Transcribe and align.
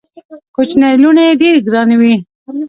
کوچنۍ 0.55 0.93
لوڼي 1.01 1.25
ډېري 1.41 1.59
ګراني 1.67 1.95
وي. 2.01 2.13